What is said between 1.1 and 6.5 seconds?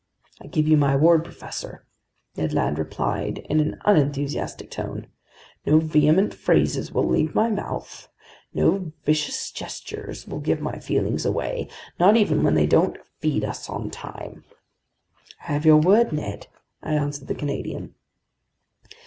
professor," Ned Land replied in an unenthusiastic tone. "No vehement